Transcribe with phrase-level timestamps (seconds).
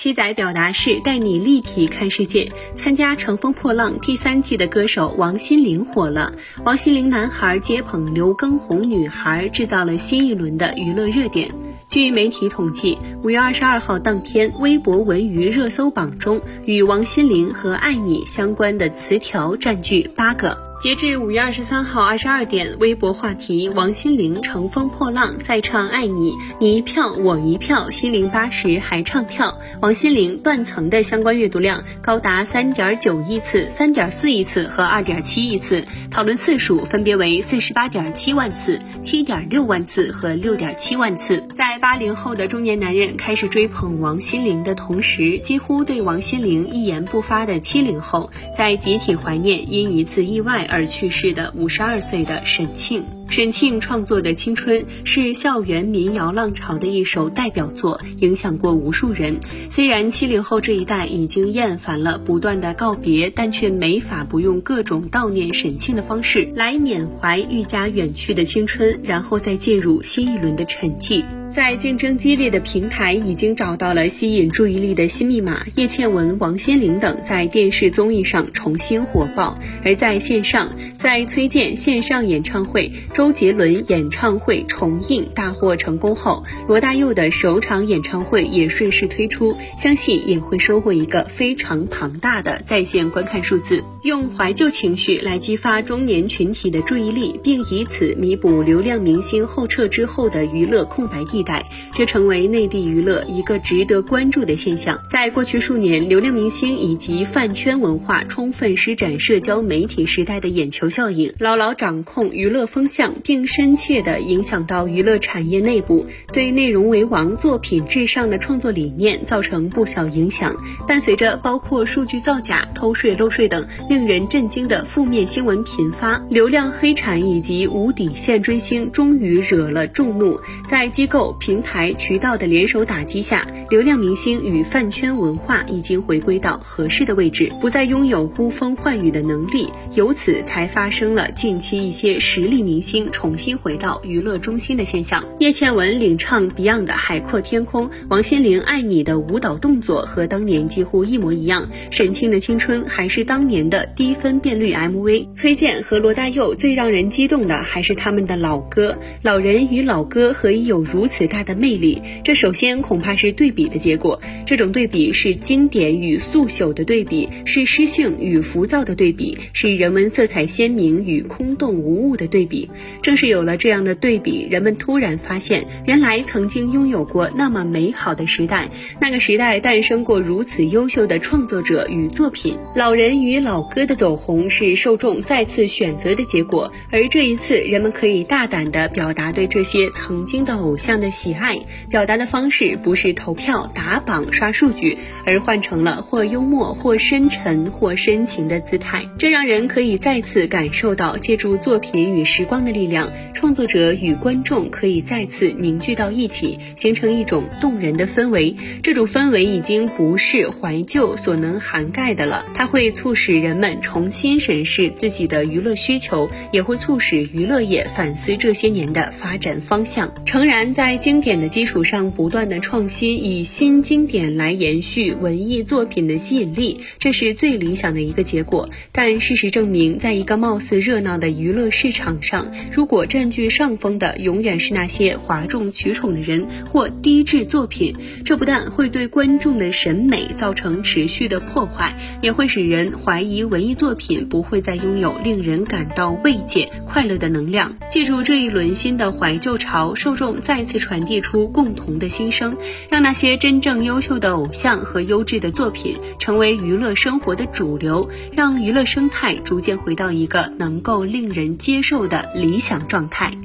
[0.00, 2.50] 七仔表达式带你立体看世界。
[2.74, 6.32] 参加《乘风破浪》第三季的歌手王心凌火了，
[6.64, 11.50] 王心凌男孩接捧刘畊宏女孩，制造了新一轮的娱乐热点。
[11.86, 20.56] 据媒体统计，五月二十二号当天，微博文娱热搜榜中与王心凌和《爱你》相关的词条占据八个。
[20.82, 29.58] 截至五月二十三号二十二点，微博话题王心凌乘风破浪再唱爱你，你一票我一票，心灵八十还唱跳。
[29.82, 41.44] 王心凌断层的相关阅读量高达三点九亿次、三点四亿次和二点七亿次，讨论次数分别为四十八点七万次、七点六万次和六点七万次。
[41.54, 50.66] 在八零后的中年男人开始追捧王心凌的同时，几乎对王心凌一言不发的七零后在集体怀念因一次意外。
[50.70, 59.38] 而去世的五十二岁的沈庆，沈庆创作的《青春》是校园民谣浪潮的一首代表作，影响过无数人。
[59.70, 71.24] 虽然七零后这一代已经厌烦了不断的告别，但却没法不用各种悼念沈庆的方式来缅怀愈加远去的青春，然后再进入新一轮的沉寂。
[71.52, 75.66] 在竞争激烈的平台，已经找到了吸引注意力的新密码。
[75.74, 93.84] 叶倩文、王心凌等在电视综艺上重新火爆，而在线上，在崔健线上演唱会、周杰伦演唱会重映大获成功后，罗大佑的首场演唱会也顺势推出，相信也会收获一个非常庞大的在线观看数字。
[94.00, 101.42] 用怀旧情绪来激发中年群体的注意力，并以此弥补流量明星后撤之后的娱乐空白地。
[101.42, 104.98] 带，这成为内地娱乐一个值得关注的现象。
[105.10, 120.54] 在过去数年，流量明星以及饭圈文化充分施展社交媒体时代的眼球效应，牢牢掌控娱乐风向，并深切地影响到娱乐产业内部，对内容为王、作品至上的创作理念造成不小影响。
[120.86, 130.38] 伴随着包括数据造假、偷税漏税等令人震惊的负面新闻频发，流量黑产以及无底线追星终于惹了众怒，
[130.68, 131.36] 在机构。
[131.40, 145.24] 平台渠道的联手打击下，流量明星与饭圈文化已经回归到合适的位置，不再拥有呼风唤雨的能力，由此才发生了近期一些实力明星重新回到娱乐中心的现象。
[145.38, 161.20] 叶倩文领唱 Beyond 的《海阔天空》，王心凌《爱你》的舞蹈动作和当年几乎一模一样，沈庆的青春还是当年的低分辨率 MV，崔健和罗大佑最让人激动的还是他们的老歌，老人与老歌何以有如此？
[161.28, 164.18] 大的魅力，这首先恐怕是对比比的结果。
[164.46, 172.70] 这种对比是经典与速朽的对比，是诗性与浮躁的对比，是人文色彩鲜明与空洞无物的对比。
[173.02, 182.56] 正是有了这样的对比，人们突然发现，原来曾经拥有过那么美好的时代，那个时代诞生过如此优秀的创作者与作品。
[182.74, 191.10] 老人与老歌的走红是受众再次选择的结果，而这一次，人们可以大胆地表达对这些曾经的偶像的。
[191.10, 191.58] 喜爱
[191.90, 208.56] 表达的方式不是投票打榜刷数据，而换成了或幽默或深沉或深情的姿态，这让人可以再次感受到借助作品与时光的力量，创作者与观众可以再次凝聚到一起，形成一种动人的氛围。
[208.82, 220.12] 这种氛围已经不是怀旧所能涵盖的了，它会促使人们重新审视自己的娱乐需求，也会促使娱乐业反思这些年的发展方向。
[220.24, 228.68] 诚然，在经典的基础上不断的创新，以新经典来延续文艺作品的吸引力，这是最理想的一个结果。
[228.92, 247.76] 但事实证明，在一个貌似热闹的娱乐市场上，如果占据上风的永远是那些哗众取宠的人或低质作品，这不但会对观众的审美造成持续的破坏，也会使人怀疑文艺作品不会再拥有令人感到慰藉、快乐的能量。
[247.90, 251.00] 借助这一轮新的怀旧潮，受众再次传。
[251.00, 252.56] 递出共同的心声，
[252.88, 263.36] 让那些真正优秀的偶像和优质的作品成为娱乐生活的主流，让娱乐生态逐渐回到一个能够令人接受的理想状态。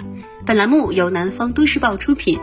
[0.45, 2.39] 本栏目由南方都市报出品。